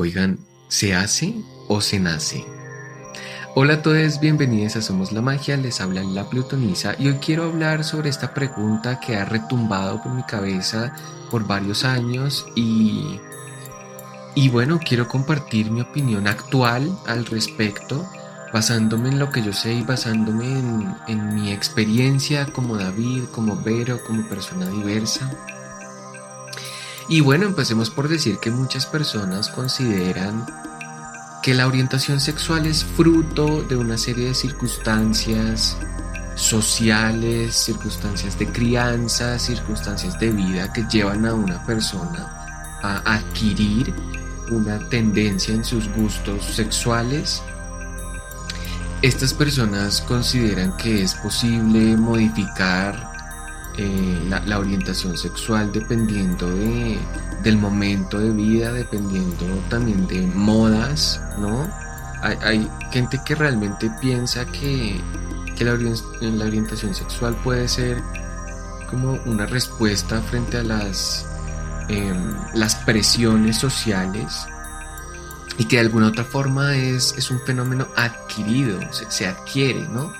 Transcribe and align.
Oigan, 0.00 0.38
¿se 0.68 0.94
hace 0.94 1.34
o 1.68 1.82
se 1.82 2.00
nace? 2.00 2.42
Hola 3.54 3.74
a 3.74 3.82
todos, 3.82 4.18
bienvenidos 4.18 4.76
a 4.76 4.80
Somos 4.80 5.12
la 5.12 5.20
Magia, 5.20 5.58
les 5.58 5.82
habla 5.82 6.02
la 6.02 6.26
Plutonisa 6.30 6.94
y 6.98 7.08
hoy 7.08 7.16
quiero 7.16 7.44
hablar 7.44 7.84
sobre 7.84 8.08
esta 8.08 8.32
pregunta 8.32 8.98
que 8.98 9.16
ha 9.16 9.26
retumbado 9.26 10.02
por 10.02 10.12
mi 10.12 10.22
cabeza 10.22 10.96
por 11.30 11.46
varios 11.46 11.84
años 11.84 12.46
y, 12.56 13.20
y 14.34 14.48
bueno, 14.48 14.80
quiero 14.82 15.06
compartir 15.06 15.70
mi 15.70 15.82
opinión 15.82 16.26
actual 16.26 16.90
al 17.06 17.26
respecto, 17.26 18.08
basándome 18.54 19.10
en 19.10 19.18
lo 19.18 19.28
que 19.28 19.42
yo 19.42 19.52
sé 19.52 19.74
y 19.74 19.82
basándome 19.82 20.46
en, 20.46 20.94
en 21.08 21.34
mi 21.34 21.52
experiencia 21.52 22.46
como 22.46 22.78
David, 22.78 23.24
como 23.34 23.62
Vero, 23.62 23.98
como 24.06 24.26
persona 24.30 24.66
diversa. 24.66 25.30
Y 27.10 27.22
bueno, 27.22 27.44
empecemos 27.44 27.90
por 27.90 28.06
decir 28.06 28.38
que 28.38 28.52
muchas 28.52 28.86
personas 28.86 29.48
consideran 29.48 30.46
que 31.42 31.54
la 31.54 31.66
orientación 31.66 32.20
sexual 32.20 32.66
es 32.66 32.84
fruto 32.84 33.62
de 33.62 33.76
una 33.76 33.98
serie 33.98 34.28
de 34.28 34.34
circunstancias 34.34 35.76
sociales, 36.36 37.56
circunstancias 37.56 38.38
de 38.38 38.46
crianza, 38.46 39.40
circunstancias 39.40 40.20
de 40.20 40.30
vida 40.30 40.72
que 40.72 40.84
llevan 40.84 41.26
a 41.26 41.34
una 41.34 41.66
persona 41.66 42.78
a 42.80 42.98
adquirir 43.16 43.92
una 44.52 44.78
tendencia 44.88 45.52
en 45.52 45.64
sus 45.64 45.92
gustos 45.92 46.44
sexuales. 46.44 47.42
Estas 49.02 49.34
personas 49.34 50.00
consideran 50.00 50.76
que 50.76 51.02
es 51.02 51.14
posible 51.14 51.96
modificar 51.96 53.19
eh, 53.76 54.40
la, 54.46 54.58
orientación 54.58 55.16
sexual 55.16 55.72
dependiendo 55.72 56.50
de, 56.50 56.98
del 57.42 57.56
momento 57.56 58.18
de 58.18 58.30
vida, 58.30 58.72
dependiendo 58.72 59.46
también 59.68 60.06
de 60.06 60.22
modas, 60.22 61.20
¿no? 61.38 61.68
Hay, 62.22 62.68
gente 62.90 63.18
que 63.24 63.34
realmente 63.34 63.90
piensa 64.00 64.44
que, 64.46 65.00
la, 65.60 65.76
la, 66.20 66.44
orientación 66.44 66.94
sexual 66.94 67.34
puede 67.42 67.68
ser 67.68 68.02
como 68.90 69.18
una 69.24 69.46
respuesta 69.46 70.20
frente 70.20 70.58
a 70.58 70.62
las, 70.62 71.26
em, 71.88 72.34
las 72.54 72.74
presiones 72.76 73.56
sociales 73.56 74.46
y 75.58 75.64
que 75.66 75.76
de 75.76 75.82
alguna 75.82 76.08
otra 76.08 76.24
forma 76.24 76.76
es, 76.76 77.14
es 77.16 77.30
un 77.30 77.40
fenómeno 77.40 77.86
adquirido, 77.96 78.80
se, 78.92 79.10
se 79.10 79.26
adquiere, 79.26 79.86
¿no? 79.88 80.12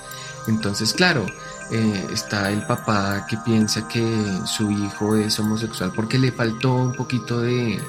Entonces, 0.47 0.93
claro, 0.93 1.27
eh, 1.73 2.09
está 2.13 2.51
el 2.51 2.67
papá 2.67 3.27
que 3.29 3.37
piensa 3.37 3.87
que 3.87 4.41
su 4.45 4.73
hijo 4.73 5.15
es 5.15 5.39
homosexual 5.39 5.93
porque 5.95 6.19
le 6.19 6.33
faltó 6.33 6.75
un 6.75 6.93
poquito 6.93 7.41
de, 7.41 7.81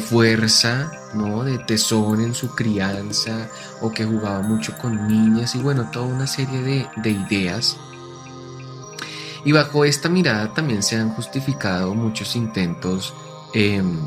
fuerza, 0.00 0.92
¿no? 1.12 1.42
De 1.42 1.58
tesón 1.58 2.20
en 2.20 2.32
su 2.32 2.54
crianza 2.54 3.48
o 3.80 3.90
que 3.90 4.04
jugaba 4.04 4.40
mucho 4.42 4.78
con 4.78 5.08
niñas 5.08 5.56
y 5.56 5.58
bueno, 5.58 5.90
toda 5.90 6.06
una 6.06 6.28
serie 6.28 6.88
de, 6.96 7.10
ideas. 7.10 7.76
Y 9.44 9.50
bajo 9.50 9.84
esta 9.84 10.08
mirada 10.08 10.54
también 10.54 10.84
se 10.84 10.96
han 10.96 11.10
justificado 11.10 11.96
muchos 11.96 12.36
intentos, 12.36 13.12
em, 13.52 13.98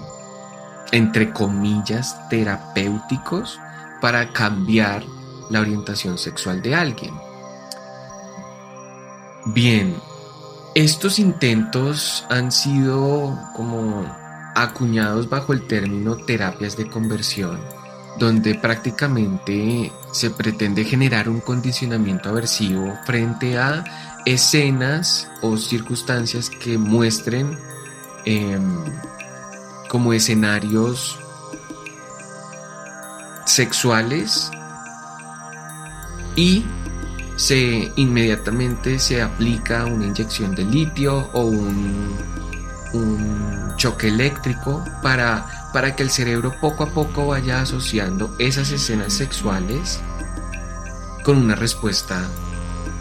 entre 0.93 1.33
comillas, 1.33 2.15
terapéuticos 2.29 3.59
para 3.99 4.31
cambiar 4.31 5.03
la 5.49 5.59
orientación 5.59 6.17
sexual 6.17 6.61
de 6.61 6.75
alguien. 6.75 7.24
Bien, 9.45 9.95
estos 10.73 11.19
intentos 11.19 12.25
han 12.29 12.51
sido 12.51 13.37
como 13.55 14.03
acuñados 14.55 15.29
bajo 15.29 15.53
el 15.53 15.67
término 15.67 16.17
terapias 16.17 16.75
de 16.75 16.89
conversión, 16.89 17.59
donde 18.17 18.55
prácticamente 18.55 19.91
se 20.11 20.31
pretende 20.31 20.83
generar 20.83 21.29
un 21.29 21.41
condicionamiento 21.41 22.29
aversivo 22.29 22.97
frente 23.05 23.59
a 23.59 23.83
escenas 24.25 25.29
o 25.43 25.57
circunstancias 25.57 26.49
que 26.49 26.79
muestren 26.79 27.55
em, 28.25 28.83
como 29.89 30.11
escenarios 30.11 31.19
sexuales 33.45 34.49
y 36.35 36.65
se 37.35 37.91
inmediatamente 37.95 38.99
se 38.99 39.21
aplica 39.21 39.85
una 39.85 40.05
inyección 40.05 40.55
de 40.55 40.63
litio 40.63 41.29
o 41.33 41.41
un, 41.41 42.35
choque 43.75 44.07
eléctrico 44.07 44.85
para, 45.01 45.69
para 45.73 45.97
que 45.97 46.03
el 46.03 46.09
cerebro 46.09 46.53
poco 46.61 46.85
a 46.85 46.87
poco 46.87 47.27
vaya 47.27 47.59
asociando 47.59 48.33
esas 48.39 48.71
escenas 48.71 49.11
sexuales 49.11 49.99
con 51.21 51.37
una 51.37 51.55
respuesta 51.55 52.25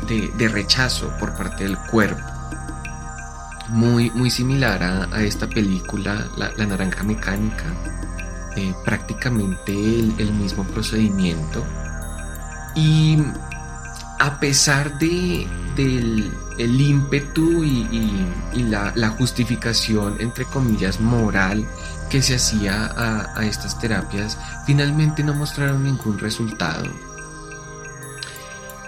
de, 0.09 0.49
rechazo 0.49 1.13
por 1.21 1.37
parte 1.37 1.63
del 1.63 1.79
cuerpo. 1.79 2.25
Muy, 3.69 4.11
muy 4.11 4.31
similar 4.31 4.83
a, 4.83 5.23
esta 5.23 5.49
película, 5.49 6.27
La, 6.37 6.51
Naranja 6.67 7.05
Mecánica, 7.05 7.67
eh, 8.57 8.75
prácticamente 8.85 9.73
el, 9.73 10.13
el 10.19 10.33
mismo 10.33 10.65
procedimiento. 10.65 11.65
Y 12.75 13.19
a 14.25 14.41
pesar 14.41 14.99
de, 14.99 15.47
del 15.77 16.33
el 16.57 16.81
ímpetu 16.81 17.63
y, 17.63 18.27
la, 18.55 19.09
justificación, 19.19 20.17
entre 20.19 20.47
comillas, 20.47 20.99
moral 20.99 21.67
que 22.09 22.23
se 22.23 22.37
hacía 22.37 22.91
a, 22.97 23.45
estas 23.45 23.79
terapias, 23.79 24.39
finalmente 24.65 25.23
no 25.23 25.35
mostraron 25.35 25.85
ningún 25.85 26.19
resultado. 26.19 26.87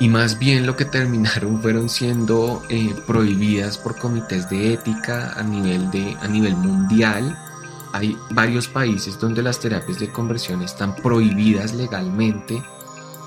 Y 0.01 0.09
más 0.09 0.39
bien 0.39 0.65
lo 0.65 0.75
que 0.75 0.87
terminaron 0.87 1.61
fueron 1.63 1.91
siendo 1.91 2.63
eh, 2.71 2.95
prohibidas 3.07 3.77
por 3.77 3.99
comités 3.99 4.49
de 4.49 4.73
ética 4.73 5.35
a 5.37 5.43
nivel, 5.43 5.91
de, 5.91 6.17
a 6.23 6.29
nivel 6.29 6.57
mundial. 6.57 7.39
Hay 7.93 8.17
varios 8.31 8.69
países 8.69 9.19
donde 9.19 9.43
las 9.43 9.61
terapias 9.61 9.99
de 9.99 10.11
conversión 10.11 10.63
están 10.63 10.95
prohibidas 10.97 11.75
legalmente 11.75 12.63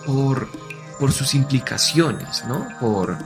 por 0.07 0.47
por 0.99 1.11
sus 1.11 1.33
implicaciones, 1.33 2.43
¿no? 2.45 2.67
Por 2.79 3.17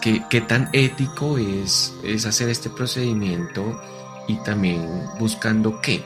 qué, 0.00 0.40
tan 0.40 0.68
ético 0.72 1.38
es, 1.38 1.94
es 2.02 2.26
hacer 2.26 2.48
este 2.48 2.70
procedimiento 2.70 3.80
y 4.26 4.36
también 4.36 4.88
buscando 5.18 5.80
qué. 5.80 6.04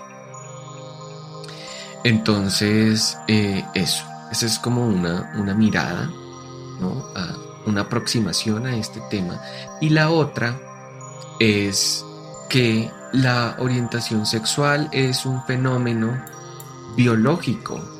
Entonces, 2.05 3.17
eh, 3.29 3.65
eso, 3.75 4.05
esa 4.31 4.47
es 4.47 4.59
como 4.59 4.87
una, 4.87 5.33
una 5.37 5.55
mirada, 5.55 6.11
¿no? 6.81 7.07
una 7.67 7.83
aproximación 7.83 8.67
a 8.67 8.77
este 8.77 9.01
tema. 9.11 9.41
Y 9.81 9.89
la 9.89 10.11
otra 10.11 10.59
es 11.41 12.05
que 12.49 12.91
la 13.13 13.57
orientación 13.59 14.27
sexual 14.27 14.89
es 14.93 15.27
un 15.27 15.45
fenómeno 15.45 16.17
biológico 16.97 17.96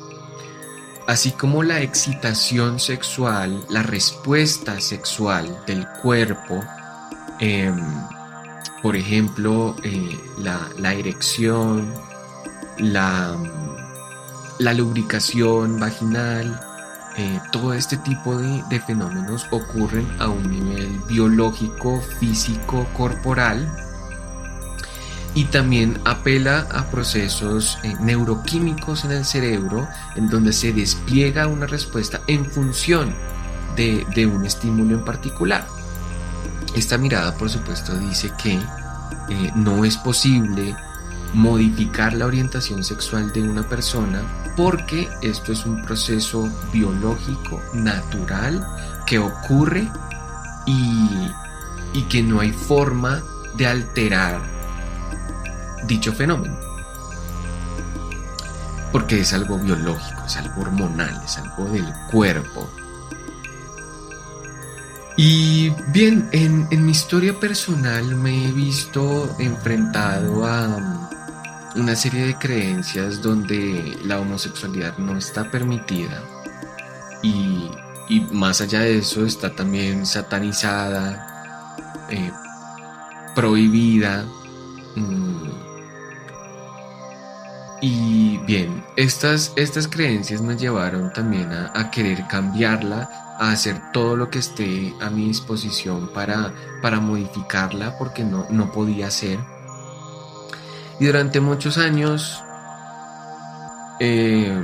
así 1.07 1.31
como 1.31 1.63
la 1.63 1.81
excitación 1.81 2.79
sexual, 2.79 3.63
la 3.69 3.81
respuesta 3.81 4.79
sexual 4.81 5.57
del 5.65 5.87
cuerpo, 6.01 6.63
em, 7.39 7.81
por 8.83 8.95
ejemplo, 8.95 9.75
eh, 9.83 10.19
la, 10.37 10.93
erección, 10.93 11.93
la, 12.77 13.35
lubricación 14.75 15.79
vaginal, 15.79 16.59
eh, 17.17 17.39
todo 17.51 17.73
este 17.73 17.97
tipo 17.97 18.37
de, 18.37 18.79
fenómenos 18.81 19.47
ocurren 19.51 20.07
a 20.19 20.27
un 20.27 20.51
nivel 20.51 20.99
biológico, 21.07 22.01
físico, 22.19 22.85
corporal 22.95 23.86
y 25.37 25.43
también 25.45 25.99
apela 26.03 26.67
a 26.71 26.89
procesos 26.89 27.77
eh, 27.83 27.93
neuroquímicos 27.99 29.05
en 29.05 29.11
el 29.11 29.23
cerebro 29.23 29.87
en 30.15 30.29
donde 30.31 30.51
se 30.51 30.73
despliega 30.73 31.45
una 31.45 31.67
respuesta 31.67 32.21
en 32.25 32.43
función 32.43 33.13
de, 33.75 34.25
un 34.25 34.47
estímulo 34.47 34.95
en 34.95 35.05
particular. 35.05 35.67
Esta 36.75 36.97
mirada, 36.97 37.35
por 37.35 37.51
supuesto, 37.51 37.95
dice 37.99 38.31
que 38.41 38.53
eh, 38.53 39.51
no 39.53 39.85
es 39.85 39.97
posible 39.97 40.75
modificar 41.35 42.13
la 42.13 42.25
orientación 42.25 42.83
sexual 42.83 43.31
de 43.31 43.43
una 43.43 43.61
persona 43.61 44.23
porque 44.55 45.07
esto 45.21 45.51
es 45.51 45.67
un 45.67 45.83
proceso 45.83 46.49
biológico 46.73 47.61
natural 47.75 48.65
que 49.05 49.19
ocurre 49.19 49.87
y, 50.65 51.29
y 51.93 52.01
que 52.09 52.23
no 52.23 52.39
hay 52.39 52.51
forma 52.51 53.21
de 53.55 53.67
alterar 53.67 54.56
dicho 55.85 56.13
fenómeno. 56.13 56.57
Porque 58.91 59.21
es 59.21 59.33
algo 59.33 59.57
biológico, 59.57 60.23
es 60.25 60.37
algo 60.37 60.61
hormonal, 60.61 61.21
es 61.23 61.37
algo 61.37 61.65
del 61.65 61.85
cuerpo. 62.09 62.69
Y 65.17 65.71
bien, 65.87 66.29
en, 66.31 66.67
mi 66.85 66.91
historia 66.91 67.39
personal 67.39 68.15
me 68.15 68.47
he 68.47 68.51
visto 68.51 69.35
enfrentado 69.39 70.45
a, 70.45 71.09
una 71.75 71.95
serie 71.95 72.27
de 72.27 72.35
creencias 72.35 73.21
donde 73.21 73.97
la 74.03 74.19
homosexualidad 74.19 74.97
no 74.97 75.17
está 75.17 75.49
permitida 75.51 76.23
y, 77.21 77.69
más 78.31 78.61
allá 78.61 78.81
de 78.81 78.99
eso 78.99 79.25
está 79.25 79.53
también 79.53 80.05
satanizada, 80.05 81.75
eh, 82.09 82.31
prohibida. 83.35 84.25
Mm. 84.95 85.66
Y 87.81 88.37
bien, 88.39 88.83
estas, 88.95 89.53
estas 89.55 89.87
creencias 89.87 90.41
me 90.41 90.57
llevaron 90.57 91.13
también 91.13 91.51
a, 91.51 91.91
querer 91.91 92.25
cambiarla, 92.27 93.35
a 93.39 93.51
hacer 93.51 93.79
todo 93.93 94.15
lo 94.15 94.29
que 94.29 94.39
esté 94.39 94.95
a 94.99 95.09
mi 95.09 95.27
disposición 95.27 96.09
para, 96.13 96.53
para 96.81 96.99
modificarla 96.99 97.97
porque 97.97 98.23
no, 98.23 98.47
no 98.49 98.71
podía 98.71 99.11
ser. 99.11 99.39
Y 100.99 101.05
durante 101.05 101.39
muchos 101.39 101.77
años, 101.77 102.41
eh, 103.99 104.59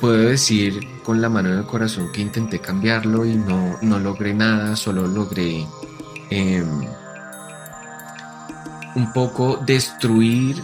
puedo 0.00 0.16
decir 0.16 1.02
con 1.02 1.20
la 1.20 1.28
mano 1.28 1.50
en 1.50 1.58
el 1.58 1.66
corazón 1.66 2.10
que 2.12 2.22
intenté 2.22 2.60
cambiarlo 2.60 3.26
y 3.26 3.34
no, 3.34 3.76
no 3.82 3.98
logré 3.98 4.32
nada, 4.32 4.74
solo 4.76 5.06
logré 5.06 5.66
em, 6.30 6.86
un 8.94 9.12
poco 9.12 9.58
destruir 9.58 10.62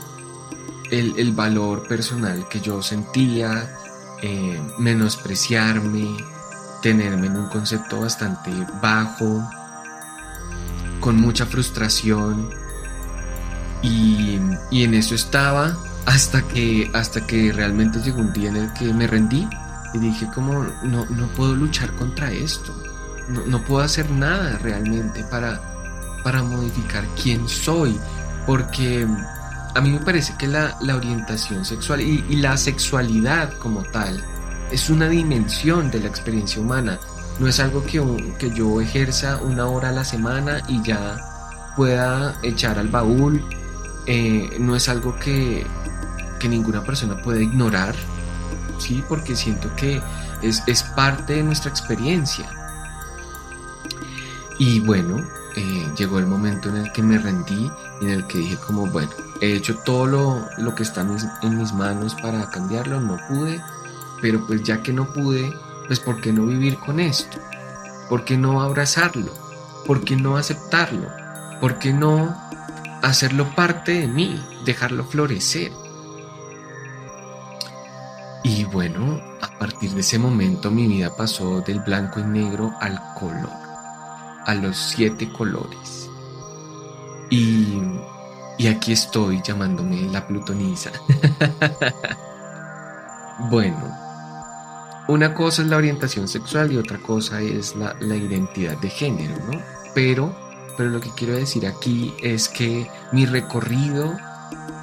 el, 0.98 1.32
valor 1.32 1.86
personal 1.86 2.48
que 2.48 2.60
yo 2.60 2.82
sentía, 2.82 3.76
eh, 4.22 4.60
menospreciarme, 4.78 6.16
tenerme 6.82 7.26
en 7.26 7.36
un 7.36 7.48
concepto 7.48 8.00
bastante 8.00 8.50
bajo, 8.82 9.48
con 11.00 11.16
mucha 11.16 11.46
frustración. 11.46 12.50
Y, 13.82 14.38
en 14.70 14.94
eso 14.94 15.14
estaba 15.14 15.76
hasta 16.06 16.42
que, 16.42 16.90
hasta 16.94 17.26
que 17.26 17.52
realmente 17.52 18.00
llegó 18.00 18.20
un 18.20 18.32
día 18.32 18.48
en 18.48 18.56
el 18.56 18.72
que 18.74 18.92
me 18.92 19.06
rendí 19.06 19.48
y 19.94 19.98
dije 19.98 20.28
como 20.34 20.64
no, 20.82 21.06
no 21.06 21.26
puedo 21.28 21.54
luchar 21.54 21.90
contra 21.92 22.30
esto, 22.30 22.74
no, 23.28 23.62
puedo 23.62 23.82
hacer 23.82 24.10
nada 24.10 24.58
realmente 24.58 25.24
para, 25.24 25.60
para 26.22 26.42
modificar 26.42 27.04
quién 27.22 27.48
soy, 27.48 27.98
porque 28.46 29.06
a 29.74 29.80
mí 29.80 29.90
me 29.90 30.00
parece 30.00 30.34
que 30.38 30.46
la, 30.46 30.76
orientación 30.94 31.64
sexual 31.64 32.00
y, 32.00 32.22
la 32.36 32.56
sexualidad 32.56 33.52
como 33.58 33.82
tal 33.82 34.22
es 34.70 34.90
una 34.90 35.08
dimensión 35.08 35.90
de 35.90 36.00
la 36.00 36.08
experiencia 36.08 36.60
humana, 36.60 36.98
no 37.38 37.48
es 37.48 37.60
algo 37.60 37.84
que, 37.84 38.34
que 38.38 38.50
yo 38.50 38.80
ejerza 38.80 39.38
una 39.38 39.66
hora 39.66 39.88
a 39.88 39.92
la 39.92 40.04
semana 40.04 40.62
y 40.68 40.82
ya 40.82 41.72
pueda 41.76 42.38
echar 42.42 42.78
al 42.78 42.88
baúl 42.88 43.42
eh, 44.06 44.56
no 44.60 44.76
es 44.76 44.88
algo 44.88 45.16
que, 45.18 45.66
ninguna 46.44 46.84
persona 46.84 47.16
puede 47.22 47.42
ignorar, 47.42 47.94
¿sí? 48.78 49.02
porque 49.08 49.34
siento 49.34 49.74
que 49.76 50.02
es, 50.42 50.82
parte 50.94 51.36
de 51.36 51.42
nuestra 51.42 51.70
experiencia. 51.70 52.46
Y 54.58 54.80
bueno, 54.80 55.26
eh, 55.56 55.90
llegó 55.96 56.18
el 56.18 56.26
momento 56.26 56.68
en 56.68 56.76
el 56.76 56.92
que 56.92 57.02
me 57.02 57.16
rendí, 57.16 57.70
en 58.02 58.10
el 58.10 58.26
que 58.26 58.36
dije 58.36 58.56
como, 58.58 58.84
bueno, 58.88 59.10
he 59.44 59.56
hecho 59.56 59.76
todo 59.78 60.06
lo, 60.06 60.74
que 60.74 60.82
está 60.82 61.02
en 61.42 61.58
mis, 61.58 61.72
manos 61.72 62.14
para 62.16 62.50
cambiarlo, 62.50 63.00
no 63.00 63.18
pude, 63.28 63.60
pero 64.20 64.46
pues 64.46 64.62
ya 64.62 64.82
que 64.82 64.92
no 64.92 65.12
pude, 65.12 65.52
pues 65.86 66.00
¿por 66.00 66.20
qué 66.20 66.32
no 66.32 66.46
vivir 66.46 66.78
con 66.78 67.00
esto? 67.00 67.38
¿Por 68.08 68.24
qué 68.24 68.36
no 68.36 68.62
abrazarlo? 68.62 69.32
¿Por 69.86 70.04
qué 70.04 70.16
no 70.16 70.36
aceptarlo? 70.36 71.08
¿Por 71.60 71.78
qué 71.78 71.92
no 71.92 72.34
hacerlo 73.04 73.54
parte 73.54 74.00
de 74.00 74.08
mí, 74.08 74.42
dejarlo 74.64 75.04
florecer. 75.04 75.72
Y 78.42 78.64
bueno, 78.64 79.20
a 79.40 79.58
partir 79.58 79.90
de 79.92 80.00
ese 80.00 80.18
momento 80.18 80.70
mi 80.70 80.86
vida 80.86 81.14
pasó 81.16 81.60
del 81.60 81.80
blanco 81.80 82.20
y 82.20 82.24
negro 82.24 82.72
al 82.80 83.00
color, 83.14 83.50
a 84.46 84.54
los 84.54 84.76
siete 84.76 85.30
colores. 85.32 86.10
Y, 87.30 87.80
y 88.58 88.66
aquí 88.68 88.92
estoy 88.92 89.42
llamándome 89.42 90.02
la 90.02 90.26
plutonisa. 90.26 90.90
bueno, 93.50 93.96
una 95.08 95.34
cosa 95.34 95.62
es 95.62 95.68
la 95.68 95.76
orientación 95.76 96.28
sexual 96.28 96.72
y 96.72 96.76
otra 96.76 96.98
cosa 96.98 97.40
es 97.40 97.74
la, 97.76 97.94
identidad 98.00 98.76
de 98.78 98.90
género, 98.90 99.34
¿no? 99.50 99.60
Pero 99.94 100.44
pero 100.76 100.90
lo 100.90 101.00
que 101.00 101.10
quiero 101.10 101.34
decir 101.34 101.66
aquí 101.66 102.14
es 102.20 102.48
que 102.48 102.90
mi 103.12 103.26
recorrido 103.26 104.16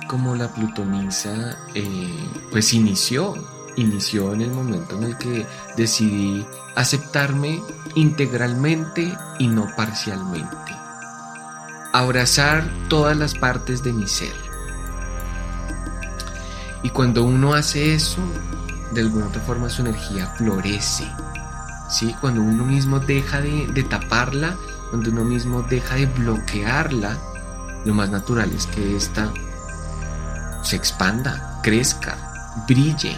como 0.07 0.35
la 0.35 0.53
plutonisa 0.53 1.57
eh, 1.73 2.29
pues 2.51 2.73
inició, 2.73 3.33
inició 3.75 4.33
en 4.33 4.41
el 4.41 4.51
momento 4.51 4.97
en 4.97 5.03
el 5.03 5.18
que 5.18 5.45
decidí 5.75 6.45
aceptarme 6.75 7.62
integralmente 7.95 9.13
y 9.39 9.47
no 9.47 9.68
parcialmente. 9.75 10.81
Abrazar 11.93 12.63
todas 12.89 13.17
las 13.17 13.33
partes 13.33 13.83
de 13.83 13.93
mi 13.93 14.07
ser. 14.07 14.33
Y 16.83 16.89
cuando 16.89 17.23
uno 17.23 17.53
hace 17.53 17.93
eso, 17.93 18.21
de 18.91 19.01
alguna 19.01 19.27
otra 19.27 19.41
forma 19.41 19.69
su 19.69 19.81
energía 19.81 20.27
florece. 20.38 21.07
¿sí? 21.89 22.15
Cuando 22.19 22.41
uno 22.41 22.65
mismo 22.65 22.99
deja 22.99 23.41
de, 23.41 23.85
taparla 23.89 24.55
cuando 24.89 25.09
uno 25.09 25.23
mismo 25.23 25.61
deja 25.61 25.95
de 25.95 26.05
bloquearla, 26.05 27.17
lo 27.85 27.94
más 27.94 28.09
natural 28.09 28.51
es 28.51 28.67
que 28.67 28.95
ésta 28.95 29.31
se 30.63 30.75
expanda, 30.75 31.59
crezca, 31.63 32.17
brille. 32.67 33.17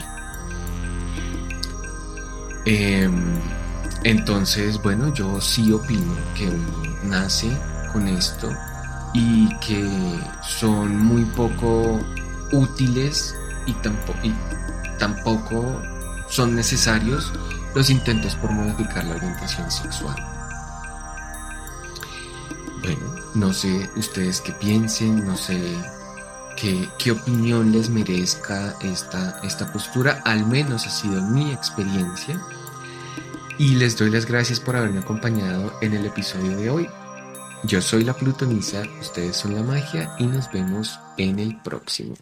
Em, 2.65 3.39
entonces, 4.03 4.81
bueno, 4.81 5.13
yo 5.13 5.41
sí 5.41 5.71
opino 5.71 6.13
que 6.35 6.47
uno 6.47 6.97
nace 7.03 7.57
con 7.93 8.07
esto 8.07 8.49
y 9.13 9.47
que 9.59 10.19
son 10.41 10.97
muy 10.97 11.23
poco 11.23 11.99
útiles 12.51 13.35
y 13.65 13.73
tampoco, 13.73 14.19
y 14.23 14.33
tampoco 14.97 15.81
son 16.27 16.55
necesarios 16.55 17.31
los 17.75 17.89
intentos 17.89 18.35
por 18.35 18.51
modificar 18.51 19.05
la 19.05 19.15
orientación 19.15 19.69
sexual. 19.69 20.15
Bueno, 22.81 23.15
no 23.35 23.53
sé 23.53 23.89
ustedes 23.95 24.41
qué 24.41 24.51
piensen, 24.53 25.25
no 25.25 25.37
sé 25.37 25.77
qué, 26.57 26.89
qué 26.97 27.11
opinión 27.11 27.71
les 27.71 27.89
merezca 27.89 28.75
esta, 28.81 29.39
esta 29.43 29.71
postura, 29.71 30.21
al 30.25 30.45
menos 30.45 30.85
ha 30.85 30.89
sido 30.89 31.21
mi 31.21 31.51
experiencia. 31.51 32.39
Y 33.59 33.75
les 33.75 33.95
doy 33.97 34.09
las 34.09 34.25
gracias 34.25 34.59
por 34.59 34.75
haberme 34.75 34.99
acompañado 34.99 35.77
en 35.81 35.93
el 35.93 36.07
episodio 36.07 36.57
de 36.57 36.69
hoy. 36.71 36.89
Yo 37.65 37.81
soy 37.81 38.03
la 38.03 38.13
Plutonisa, 38.13 38.83
ustedes 38.99 39.37
son 39.37 39.55
la 39.55 39.63
magia 39.63 40.15
y 40.19 40.25
nos 40.25 40.51
vemos 40.51 40.99
en 41.17 41.39
el 41.39 41.61
próximo. 41.61 42.13